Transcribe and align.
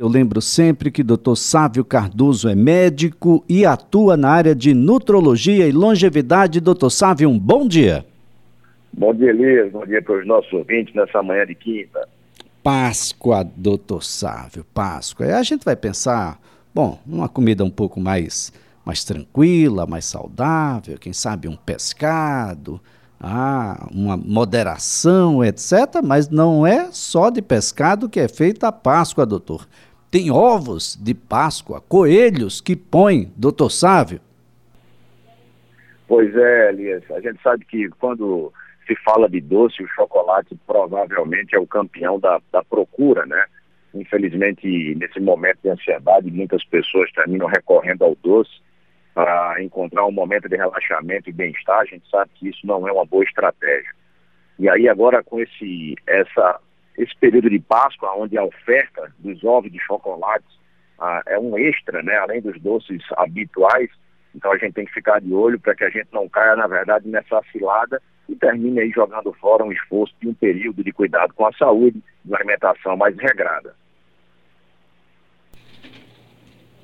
Eu 0.00 0.06
lembro 0.06 0.40
sempre 0.40 0.92
que 0.92 1.02
Dr. 1.02 1.34
Sávio 1.34 1.84
Cardoso 1.84 2.48
é 2.48 2.54
médico 2.54 3.44
e 3.48 3.66
atua 3.66 4.16
na 4.16 4.30
área 4.30 4.54
de 4.54 4.72
nutrologia 4.72 5.66
e 5.66 5.72
longevidade. 5.72 6.60
Dr. 6.60 6.88
Sávio, 6.88 7.28
um 7.28 7.36
bom 7.36 7.66
dia. 7.66 8.06
Bom 8.92 9.12
dia, 9.12 9.30
Elias. 9.30 9.72
Bom 9.72 9.84
dia 9.84 10.00
para 10.00 10.20
os 10.20 10.24
nossos 10.24 10.52
ouvintes 10.52 10.94
nessa 10.94 11.20
manhã 11.20 11.44
de 11.44 11.56
quinta. 11.56 12.08
Páscoa, 12.62 13.42
doutor 13.42 14.04
Sávio, 14.04 14.64
Páscoa. 14.72 15.26
Aí 15.26 15.32
a 15.32 15.42
gente 15.42 15.64
vai 15.64 15.74
pensar, 15.74 16.40
bom, 16.72 17.00
uma 17.04 17.28
comida 17.28 17.64
um 17.64 17.70
pouco 17.70 17.98
mais, 17.98 18.52
mais 18.84 19.02
tranquila, 19.02 19.84
mais 19.84 20.04
saudável, 20.04 20.96
quem 20.96 21.12
sabe 21.12 21.48
um 21.48 21.56
pescado, 21.56 22.80
ah, 23.20 23.88
uma 23.92 24.16
moderação, 24.16 25.44
etc. 25.44 26.00
Mas 26.04 26.28
não 26.28 26.64
é 26.64 26.88
só 26.92 27.30
de 27.30 27.42
pescado 27.42 28.08
que 28.08 28.20
é 28.20 28.28
feita 28.28 28.68
a 28.68 28.72
Páscoa, 28.72 29.26
doutor. 29.26 29.66
Tem 30.10 30.30
ovos 30.30 30.96
de 30.96 31.12
Páscoa, 31.14 31.82
coelhos 31.82 32.62
que 32.62 32.74
põe, 32.74 33.30
doutor 33.36 33.70
Sávio? 33.70 34.20
Pois 36.06 36.34
é, 36.34 36.70
Elias. 36.70 37.04
A 37.10 37.20
gente 37.20 37.42
sabe 37.42 37.64
que 37.66 37.90
quando 38.00 38.50
se 38.86 38.96
fala 39.04 39.28
de 39.28 39.38
doce, 39.42 39.82
o 39.82 39.88
chocolate 39.88 40.58
provavelmente 40.66 41.54
é 41.54 41.58
o 41.58 41.66
campeão 41.66 42.18
da, 42.18 42.40
da 42.50 42.64
procura, 42.64 43.26
né? 43.26 43.44
Infelizmente, 43.92 44.94
nesse 44.94 45.20
momento 45.20 45.58
de 45.62 45.68
ansiedade, 45.68 46.30
muitas 46.30 46.64
pessoas 46.64 47.12
terminam 47.12 47.46
recorrendo 47.46 48.04
ao 48.04 48.16
doce 48.22 48.62
para 49.12 49.62
encontrar 49.62 50.06
um 50.06 50.12
momento 50.12 50.48
de 50.48 50.56
relaxamento 50.56 51.28
e 51.28 51.32
bem-estar. 51.34 51.80
A 51.80 51.84
gente 51.84 52.08
sabe 52.08 52.30
que 52.34 52.48
isso 52.48 52.66
não 52.66 52.88
é 52.88 52.92
uma 52.92 53.04
boa 53.04 53.24
estratégia. 53.24 53.92
E 54.58 54.70
aí 54.70 54.88
agora 54.88 55.22
com 55.22 55.38
esse, 55.38 55.94
essa 56.06 56.60
esse 56.98 57.16
período 57.16 57.48
de 57.48 57.60
Páscoa, 57.60 58.14
onde 58.16 58.36
a 58.36 58.44
oferta 58.44 59.12
dos 59.18 59.42
ovos 59.44 59.70
de 59.70 59.78
chocolate 59.78 60.44
ah, 60.98 61.22
é 61.26 61.38
um 61.38 61.56
extra, 61.56 62.02
né, 62.02 62.16
além 62.16 62.42
dos 62.42 62.60
doces 62.60 63.02
habituais. 63.16 63.88
Então 64.34 64.52
a 64.52 64.58
gente 64.58 64.74
tem 64.74 64.84
que 64.84 64.92
ficar 64.92 65.20
de 65.20 65.32
olho 65.32 65.58
para 65.58 65.74
que 65.74 65.84
a 65.84 65.90
gente 65.90 66.08
não 66.12 66.28
caia, 66.28 66.56
na 66.56 66.66
verdade, 66.66 67.08
nessa 67.08 67.40
cilada 67.52 68.02
e 68.28 68.34
termine 68.34 68.80
aí 68.80 68.90
jogando 68.90 69.32
fora 69.34 69.64
um 69.64 69.72
esforço 69.72 70.14
de 70.20 70.28
um 70.28 70.34
período 70.34 70.82
de 70.84 70.92
cuidado 70.92 71.32
com 71.34 71.46
a 71.46 71.52
saúde, 71.52 72.02
de 72.24 72.30
uma 72.30 72.36
alimentação 72.36 72.96
mais 72.96 73.16
regrada. 73.16 73.74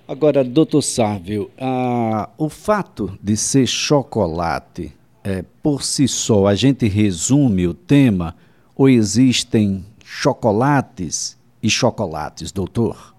Agora, 0.07 0.45
doutor 0.45 0.83
Sávio, 0.83 1.51
ah, 1.59 2.29
o 2.39 2.49
fato 2.49 3.19
de 3.23 3.37
ser 3.37 3.67
chocolate, 3.67 4.95
é, 5.25 5.43
por 5.63 5.83
si 5.83 6.07
só, 6.07 6.47
a 6.47 6.55
gente 6.55 6.87
resume 6.87 7.67
o 7.67 7.75
tema 7.75 8.37
ou 8.77 8.89
existem 8.89 9.85
chocolates 10.05 11.41
e 11.63 11.71
chocolates, 11.71 12.53
doutor? 12.53 13.15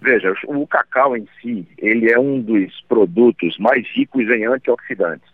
Veja, 0.00 0.32
o 0.46 0.66
cacau 0.66 1.16
em 1.16 1.26
si, 1.40 1.66
ele 1.78 2.12
é 2.12 2.18
um 2.18 2.40
dos 2.40 2.80
produtos 2.82 3.56
mais 3.58 3.84
ricos 3.94 4.28
em 4.28 4.44
antioxidantes. 4.44 5.28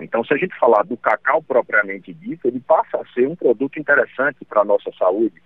Então, 0.00 0.24
se 0.24 0.32
a 0.34 0.36
gente 0.36 0.58
falar 0.58 0.82
do 0.82 0.96
cacau 0.96 1.42
propriamente 1.42 2.12
dito, 2.14 2.48
ele 2.48 2.58
passa 2.58 2.96
a 2.96 3.14
ser 3.14 3.28
um 3.28 3.36
produto 3.36 3.78
interessante 3.78 4.44
para 4.46 4.62
a 4.62 4.64
nossa 4.64 4.90
saúde. 4.98 5.40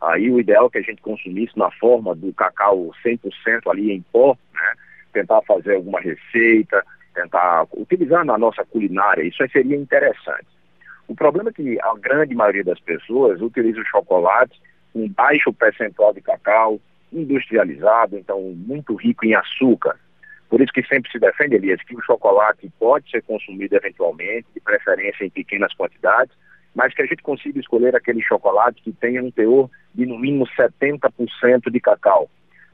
Aí 0.00 0.30
o 0.30 0.38
ideal 0.38 0.66
é 0.66 0.70
que 0.70 0.78
a 0.78 0.82
gente 0.82 1.00
consumisse 1.00 1.58
na 1.58 1.70
forma 1.72 2.14
do 2.14 2.32
cacau 2.34 2.92
100% 3.04 3.70
ali 3.70 3.90
em 3.90 4.02
pó, 4.12 4.36
né? 4.54 4.72
tentar 5.12 5.40
fazer 5.42 5.76
alguma 5.76 6.00
receita, 6.00 6.84
tentar 7.14 7.66
utilizar 7.72 8.24
na 8.24 8.36
nossa 8.36 8.64
culinária, 8.66 9.22
isso 9.22 9.42
aí 9.42 9.50
seria 9.50 9.76
interessante. 9.76 10.55
O 11.08 11.14
problema 11.14 11.50
é 11.50 11.52
que 11.52 11.78
a 11.80 11.94
grande 11.96 12.34
maioria 12.34 12.64
das 12.64 12.80
pessoas 12.80 13.40
utiliza 13.40 13.80
o 13.80 13.86
chocolate 13.86 14.60
com 14.92 15.08
baixo 15.08 15.52
percentual 15.52 16.12
de 16.12 16.20
cacau, 16.20 16.80
industrializado, 17.12 18.18
então 18.18 18.40
muito 18.56 18.94
rico 18.94 19.24
em 19.24 19.34
açúcar. 19.34 19.98
Por 20.48 20.60
isso 20.60 20.72
que 20.72 20.82
sempre 20.84 21.10
se 21.10 21.18
defende, 21.18 21.56
Elias, 21.56 21.82
que 21.82 21.96
o 21.96 22.02
chocolate 22.02 22.70
pode 22.78 23.10
ser 23.10 23.22
consumido 23.22 23.76
eventualmente, 23.76 24.46
de 24.54 24.60
preferência 24.60 25.24
em 25.24 25.30
pequenas 25.30 25.72
quantidades, 25.74 26.34
mas 26.74 26.92
que 26.94 27.02
a 27.02 27.06
gente 27.06 27.22
consiga 27.22 27.58
escolher 27.58 27.94
aquele 27.94 28.22
chocolate 28.22 28.82
que 28.82 28.92
tenha 28.92 29.22
um 29.22 29.30
teor 29.30 29.70
de 29.94 30.06
no 30.06 30.18
mínimo 30.18 30.46
70% 30.58 31.70
de 31.70 31.80
cacau. 31.80 32.28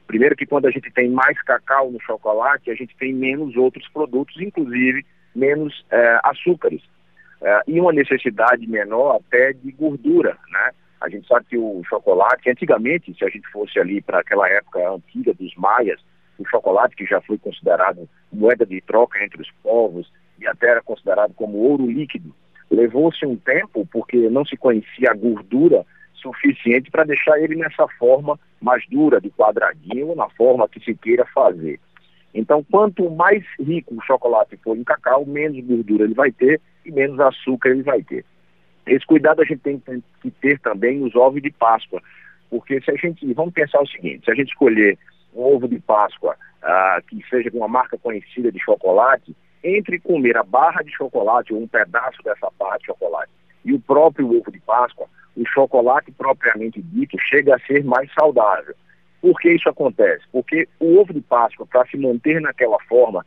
Primeiro 0.07 0.35
que 0.35 0.45
quando 0.45 0.65
a 0.65 0.71
gente 0.71 0.91
tem 0.91 1.09
mais 1.09 1.41
cacau 1.43 1.89
no 1.89 1.99
chocolate, 2.01 2.69
a 2.69 2.75
gente 2.75 2.95
tem 2.97 3.13
menos 3.13 3.55
outros 3.55 3.87
produtos, 3.89 4.39
inclusive 4.41 5.05
menos 5.35 5.85
é, 5.89 6.19
açúcares 6.23 6.81
é, 7.43 7.61
e 7.67 7.79
uma 7.79 7.91
necessidade 7.91 8.65
menor 8.67 9.17
até 9.17 9.53
de 9.53 9.71
gordura, 9.71 10.37
né? 10.49 10.71
A 11.01 11.09
gente 11.09 11.27
sabe 11.27 11.45
que 11.49 11.57
o 11.57 11.81
chocolate, 11.83 12.49
antigamente, 12.49 13.13
se 13.13 13.25
a 13.25 13.29
gente 13.29 13.45
fosse 13.49 13.77
ali 13.77 14.01
para 14.01 14.19
aquela 14.19 14.47
época 14.47 14.79
antiga 14.89 15.33
dos 15.33 15.53
maias, 15.55 15.99
o 16.39 16.47
chocolate 16.47 16.95
que 16.95 17.05
já 17.05 17.19
foi 17.21 17.37
considerado 17.37 18.07
moeda 18.31 18.65
de 18.65 18.79
troca 18.81 19.21
entre 19.23 19.41
os 19.41 19.51
povos 19.61 20.09
e 20.39 20.47
até 20.47 20.69
era 20.69 20.81
considerado 20.81 21.33
como 21.33 21.57
ouro 21.57 21.85
líquido, 21.85 22.33
levou-se 22.71 23.25
um 23.25 23.35
tempo 23.35 23.85
porque 23.91 24.29
não 24.29 24.45
se 24.45 24.55
conhecia 24.55 25.11
a 25.11 25.15
gordura 25.15 25.85
suficiente 26.13 26.89
para 26.89 27.03
deixar 27.03 27.37
ele 27.37 27.55
nessa 27.55 27.87
forma 27.99 28.39
mais 28.61 28.83
dura, 28.89 29.19
de 29.19 29.29
quadradinho, 29.29 30.15
na 30.15 30.29
forma 30.29 30.69
que 30.69 30.79
se 30.79 30.95
queira 30.95 31.25
fazer. 31.33 31.79
Então, 32.33 32.65
quanto 32.69 33.09
mais 33.11 33.43
rico 33.59 33.95
o 33.95 34.01
chocolate 34.01 34.57
for 34.57 34.75
em 34.75 34.83
cacau, 34.83 35.25
menos 35.25 35.63
gordura 35.65 36.05
ele 36.05 36.13
vai 36.13 36.31
ter 36.31 36.59
e 36.85 36.91
menos 36.91 37.19
açúcar 37.19 37.69
ele 37.69 37.83
vai 37.83 38.01
ter. 38.01 38.25
Esse 38.85 39.05
cuidado 39.05 39.41
a 39.41 39.45
gente 39.45 39.61
tem 39.61 39.81
que 40.21 40.31
ter 40.31 40.59
também 40.59 40.99
nos 40.99 41.15
ovos 41.15 41.41
de 41.41 41.51
Páscoa, 41.51 42.01
porque 42.49 42.81
se 42.81 42.91
a 42.91 42.95
gente, 42.95 43.31
vamos 43.33 43.53
pensar 43.53 43.81
o 43.81 43.87
seguinte, 43.87 44.25
se 44.25 44.31
a 44.31 44.35
gente 44.35 44.49
escolher 44.49 44.97
um 45.33 45.41
ovo 45.41 45.67
de 45.67 45.79
Páscoa 45.79 46.35
ah, 46.61 47.01
que 47.07 47.23
seja 47.29 47.49
de 47.49 47.57
uma 47.57 47.67
marca 47.67 47.97
conhecida 47.97 48.51
de 48.51 48.59
chocolate, 48.59 49.35
entre 49.63 49.99
comer 49.99 50.35
a 50.35 50.43
barra 50.43 50.81
de 50.81 50.91
chocolate 50.91 51.53
ou 51.53 51.61
um 51.61 51.67
pedaço 51.67 52.21
dessa 52.23 52.49
barra 52.59 52.77
de 52.77 52.87
chocolate 52.87 53.31
e 53.63 53.73
o 53.73 53.79
próprio 53.79 54.27
ovo 54.37 54.51
de 54.51 54.59
Páscoa, 54.59 55.07
o 55.35 55.45
chocolate 55.47 56.11
propriamente 56.11 56.81
dito 56.81 57.17
chega 57.19 57.55
a 57.55 57.59
ser 57.59 57.83
mais 57.83 58.11
saudável. 58.13 58.75
Por 59.23 59.39
que 59.39 59.51
isso 59.51 59.69
acontece? 59.69 60.21
Porque 60.33 60.67
o 60.81 60.99
ovo 60.99 61.13
de 61.13 61.21
Páscoa, 61.21 61.65
para 61.65 61.87
se 61.87 61.95
manter 61.95 62.41
naquela 62.41 62.77
forma, 62.89 63.25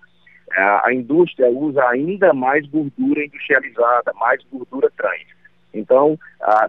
a 0.84 0.92
indústria 0.92 1.48
usa 1.48 1.82
ainda 1.88 2.34
mais 2.34 2.66
gordura 2.66 3.24
industrializada, 3.24 4.12
mais 4.12 4.44
gordura 4.52 4.92
trans. 4.94 5.24
Então, 5.72 6.18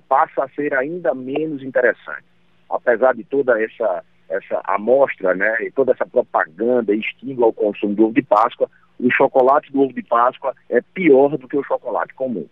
passa 0.07 0.45
a 0.45 0.49
ser 0.55 0.73
ainda 0.73 1.13
menos 1.13 1.61
interessante. 1.61 2.23
Apesar 2.69 3.15
de 3.15 3.25
toda 3.25 3.61
essa, 3.61 4.01
essa 4.29 4.61
amostra, 4.63 5.35
né, 5.35 5.57
e 5.59 5.71
toda 5.71 5.91
essa 5.91 6.05
propaganda 6.05 6.95
e 6.95 6.99
estímulo 7.01 7.47
ao 7.47 7.53
consumo 7.53 7.95
do 7.95 8.05
ovo 8.05 8.13
de 8.13 8.21
Páscoa, 8.21 8.69
o 8.97 9.11
chocolate 9.11 9.69
do 9.73 9.81
ovo 9.81 9.91
de 9.91 10.03
Páscoa 10.03 10.55
é 10.69 10.79
pior 10.93 11.37
do 11.37 11.49
que 11.49 11.57
o 11.57 11.63
chocolate 11.65 12.13
comum. 12.13 12.47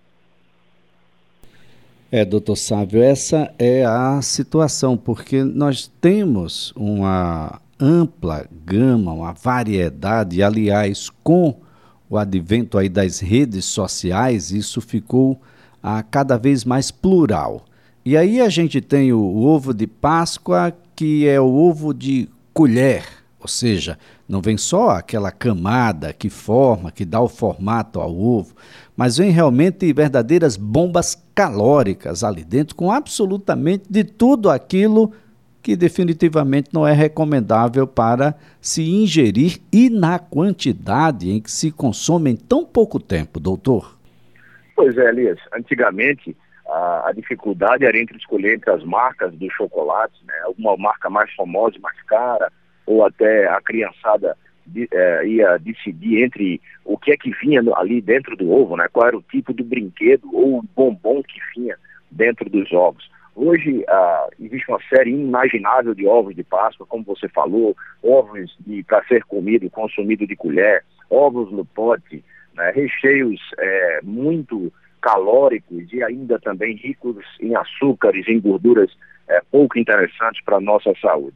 É, 2.18 2.24
doutor 2.24 2.56
Sávio, 2.56 3.04
essa 3.04 3.54
é 3.60 3.84
a 3.84 4.22
situação, 4.22 4.96
porque 4.96 5.44
nós 5.44 5.92
temos 6.00 6.72
uma 6.74 7.60
ampla 7.78 8.48
gama, 8.66 9.12
uma 9.12 9.34
variedade, 9.34 10.42
aliás, 10.42 11.10
com 11.22 11.60
o 12.10 12.18
advento 12.18 12.78
aí 12.78 12.88
das 12.88 13.20
redes 13.20 13.66
sociais, 13.66 14.50
isso 14.52 14.80
ficou 14.80 15.42
a 15.84 16.02
cada 16.04 16.38
vez 16.38 16.64
mais 16.64 16.90
plural. 16.90 17.66
E 18.06 18.16
aí 18.16 18.40
a 18.40 18.48
gente 18.48 18.80
tem 18.80 19.12
o 19.12 19.44
ovo 19.44 19.74
de 19.74 19.86
Páscoa, 19.86 20.74
que 20.96 21.28
é 21.28 21.42
o 21.42 21.54
ovo 21.54 21.94
de 21.94 22.30
colher, 22.54 23.04
ou 23.46 23.48
seja, 23.48 23.96
não 24.28 24.42
vem 24.42 24.58
só 24.58 24.90
aquela 24.90 25.32
camada 25.32 26.12
que 26.12 26.32
forma, 26.32 26.92
que 26.92 27.06
dá 27.06 27.22
o 27.22 27.30
formato 27.30 28.02
ao 28.02 28.12
ovo, 28.12 28.56
mas 28.98 29.18
vem 29.18 29.30
realmente 29.30 29.94
verdadeiras 29.94 30.58
bombas 30.58 31.16
calóricas 31.36 32.24
ali 32.24 32.44
dentro, 32.44 32.76
com 32.76 32.92
absolutamente 32.92 33.84
de 33.88 34.04
tudo 34.04 34.50
aquilo 34.50 35.14
que 35.62 35.76
definitivamente 35.76 36.72
não 36.74 36.88
é 36.88 36.92
recomendável 36.92 37.86
para 37.86 38.34
se 38.60 38.82
ingerir 38.82 39.60
e 39.72 39.92
na 39.92 40.18
quantidade 40.18 41.30
em 41.30 41.40
que 41.40 41.52
se 41.52 41.72
consome 41.72 42.32
em 42.32 42.36
tão 42.36 42.66
pouco 42.66 43.00
tempo, 43.00 43.40
doutor. 43.40 43.96
Pois 44.76 44.98
é, 44.98 45.08
Elias. 45.08 45.38
Antigamente, 45.56 46.36
a, 46.68 47.10
a 47.10 47.12
dificuldade 47.12 47.86
era 47.86 47.96
entre 47.96 48.18
escolher 48.18 48.56
entre 48.56 48.72
as 48.72 48.84
marcas 48.84 49.32
do 49.36 49.52
chocolate, 49.52 50.20
né? 50.26 50.34
Alguma 50.46 50.76
marca 50.78 51.12
mais 51.12 51.32
famosa 51.36 51.78
mais 51.80 52.02
cara, 52.08 52.52
ou 52.86 53.06
até 53.06 53.48
a 53.48 53.62
criançada 53.62 54.38
de, 54.66 54.88
é, 54.92 55.28
ia 55.28 55.58
decidir 55.58 56.24
entre 56.24 56.62
o 56.84 56.98
que 56.98 57.12
é 57.12 57.18
que 57.18 57.32
vinha 57.42 57.62
ali 57.76 58.02
dentro 58.02 58.36
do 58.36 58.52
ovo, 58.52 58.76
né? 58.76 58.88
Qual 58.92 59.08
era 59.08 59.18
o 59.18 59.22
tipo 59.22 59.54
de 59.54 59.64
brinquedo 59.64 60.28
ou 60.34 60.64
bombom 60.76 61.22
que 61.24 61.40
vinha 61.56 61.78
dentro 62.12 62.50
dos 62.50 62.72
ovos. 62.72 63.10
Hoje 63.36 63.84
ah, 63.90 64.28
existe 64.40 64.70
uma 64.70 64.80
série 64.90 65.12
inimaginável 65.12 65.94
de 65.94 66.08
ovos 66.08 66.36
de 66.36 66.44
Páscoa, 66.44 66.86
como 66.88 67.04
você 67.04 67.28
falou, 67.28 67.76
ovos 68.02 68.58
para 68.88 69.04
ser 69.06 69.24
comido, 69.26 69.70
consumido 69.70 70.26
de 70.26 70.36
colher, 70.36 70.86
ovos 71.10 71.52
no 71.52 71.66
pote, 71.66 72.24
né? 72.54 72.72
recheios 72.74 73.42
é, 73.60 74.00
muito 74.04 74.72
calóricos 75.02 75.92
e 75.92 76.02
ainda 76.02 76.40
também 76.40 76.78
ricos 76.78 77.18
em 77.42 77.56
açúcares, 77.56 78.28
em 78.28 78.40
gorduras 78.40 78.92
é, 79.28 79.42
pouco 79.52 79.78
interessantes 79.78 80.42
para 80.44 80.58
a 80.58 80.62
nossa 80.62 80.94
saúde. 81.02 81.36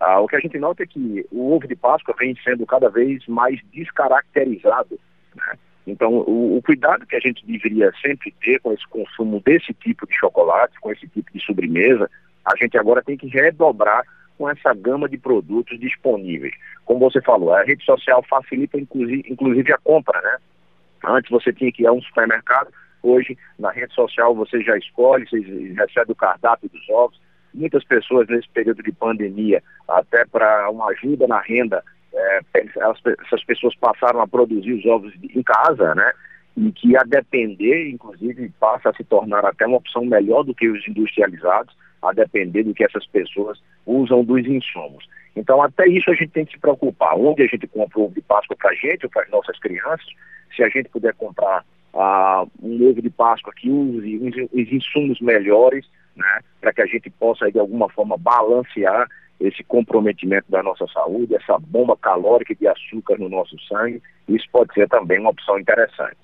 Ah, 0.00 0.20
o 0.20 0.28
que 0.28 0.36
a 0.36 0.40
gente 0.40 0.58
nota 0.58 0.82
é 0.82 0.86
que 0.86 1.26
o 1.30 1.54
ovo 1.54 1.66
de 1.66 1.74
Páscoa 1.74 2.14
vem 2.18 2.36
sendo 2.44 2.64
cada 2.64 2.88
vez 2.88 3.26
mais 3.26 3.60
descaracterizado. 3.72 4.98
Né? 5.34 5.58
Então, 5.86 6.12
o, 6.12 6.56
o, 6.56 6.62
cuidado 6.62 7.06
que 7.06 7.16
a 7.16 7.20
gente 7.20 7.44
deveria 7.44 7.90
sempre 8.00 8.32
ter 8.40 8.60
com 8.60 8.72
esse 8.72 8.86
consumo 8.88 9.40
desse 9.40 9.72
tipo 9.74 10.06
de 10.06 10.14
chocolate, 10.14 10.78
com 10.80 10.92
esse 10.92 11.08
tipo 11.08 11.32
de 11.32 11.44
sobremesa, 11.44 12.08
a 12.44 12.54
gente 12.56 12.76
agora 12.78 13.02
tem 13.02 13.16
que 13.16 13.26
redobrar 13.26 14.04
com 14.36 14.48
essa 14.48 14.72
gama 14.72 15.08
de 15.08 15.18
produtos 15.18 15.78
disponíveis. 15.80 16.54
Como 16.84 17.00
você 17.00 17.20
falou, 17.20 17.52
a 17.52 17.64
rede 17.64 17.84
social 17.84 18.22
facilita 18.22 18.78
inclusive, 18.78 19.24
inclusive 19.28 19.72
a 19.72 19.78
compra, 19.78 20.20
né? 20.20 20.36
Antes 21.04 21.30
você 21.30 21.52
tinha 21.52 21.72
que 21.72 21.82
ir 21.82 21.86
a 21.86 21.92
um 21.92 22.02
supermercado, 22.02 22.72
hoje 23.02 23.36
na 23.58 23.70
rede 23.70 23.92
social 23.94 24.34
você 24.34 24.62
já 24.62 24.76
escolhe, 24.76 25.28
você 25.28 25.40
recebe 25.76 26.12
o 26.12 26.16
cardápio 26.16 26.68
dos 26.68 26.88
ovos. 26.90 27.20
Muitas 27.58 27.84
pessoas 27.84 28.28
nesse 28.28 28.48
período 28.50 28.82
de 28.82 28.92
pandemia, 28.92 29.62
até 29.88 30.24
para 30.24 30.70
uma 30.70 30.86
ajuda 30.90 31.26
na 31.26 31.40
renda, 31.40 31.82
é, 32.14 32.40
essas 32.54 33.44
pessoas 33.44 33.74
passaram 33.76 34.20
a 34.20 34.28
produzir 34.28 34.72
os 34.72 34.86
ovos 34.86 35.12
em 35.22 35.42
casa, 35.42 35.94
né? 35.94 36.12
E 36.56 36.72
que 36.72 36.96
a 36.96 37.02
depender, 37.02 37.90
inclusive, 37.90 38.50
passa 38.60 38.90
a 38.90 38.94
se 38.94 39.04
tornar 39.04 39.44
até 39.44 39.66
uma 39.66 39.76
opção 39.76 40.04
melhor 40.04 40.44
do 40.44 40.54
que 40.54 40.68
os 40.68 40.86
industrializados 40.88 41.76
a 42.00 42.12
depender 42.12 42.62
do 42.62 42.74
que 42.74 42.84
essas 42.84 43.06
pessoas 43.06 43.60
usam 43.84 44.24
dos 44.24 44.46
insumos. 44.46 45.04
Então, 45.34 45.62
até 45.62 45.86
isso 45.88 46.10
a 46.10 46.14
gente 46.14 46.30
tem 46.30 46.44
que 46.44 46.52
se 46.52 46.58
preocupar. 46.58 47.16
Onde 47.16 47.42
a 47.42 47.46
gente 47.46 47.66
compra 47.66 48.00
ovo 48.00 48.14
de 48.14 48.22
Páscoa 48.22 48.56
para 48.56 48.70
a 48.70 48.74
gente 48.74 49.04
ou 49.04 49.10
para 49.10 49.22
as 49.22 49.30
nossas 49.30 49.58
crianças, 49.58 50.06
se 50.54 50.62
a 50.62 50.68
gente 50.68 50.88
puder 50.88 51.14
comprar 51.14 51.64
uh, 51.94 52.50
um 52.62 52.88
ovo 52.88 53.00
de 53.02 53.10
Páscoa 53.10 53.52
que 53.54 53.70
use 53.70 54.48
os 54.52 54.72
insumos 54.72 55.20
melhores, 55.20 55.86
né, 56.18 56.40
para 56.60 56.72
que 56.72 56.82
a 56.82 56.86
gente 56.86 57.08
possa, 57.08 57.50
de 57.50 57.58
alguma 57.58 57.88
forma, 57.88 58.16
balancear 58.18 59.08
esse 59.40 59.62
comprometimento 59.64 60.50
da 60.50 60.62
nossa 60.62 60.86
saúde, 60.88 61.34
essa 61.34 61.58
bomba 61.58 61.96
calórica 61.96 62.54
de 62.54 62.66
açúcar 62.66 63.16
no 63.18 63.28
nosso 63.28 63.56
sangue, 63.68 64.02
isso 64.28 64.46
pode 64.52 64.74
ser 64.74 64.88
também 64.88 65.20
uma 65.20 65.30
opção 65.30 65.58
interessante. 65.58 66.16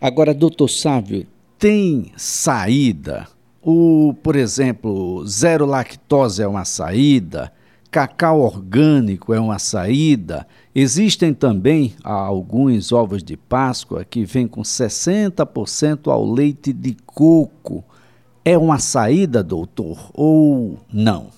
Agora, 0.00 0.32
doutor 0.32 0.68
Sávio, 0.68 1.26
tem 1.58 2.12
saída 2.16 3.26
o, 3.64 4.12
por 4.24 4.34
exemplo, 4.34 5.24
zero 5.24 5.64
lactose 5.64 6.42
é 6.42 6.46
uma 6.48 6.64
saída, 6.64 7.52
cacau 7.92 8.40
orgânico 8.40 9.32
é 9.32 9.38
uma 9.38 9.60
saída. 9.60 10.44
Existem 10.74 11.32
também 11.32 11.94
alguns 12.02 12.90
ovos 12.90 13.22
de 13.22 13.36
Páscoa 13.36 14.04
que 14.04 14.24
vêm 14.24 14.48
com 14.48 14.62
60% 14.62 16.10
ao 16.10 16.28
leite 16.28 16.72
de 16.72 16.96
coco. 17.06 17.84
É 18.44 18.58
uma 18.58 18.78
saída, 18.80 19.42
doutor, 19.42 20.10
ou 20.12 20.80
não? 20.92 21.30